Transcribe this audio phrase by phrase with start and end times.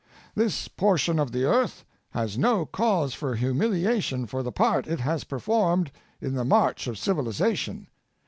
[0.33, 5.23] This portion of the earth has no cause for humiliation for the part it has
[5.23, 7.87] performed in the march of civilization.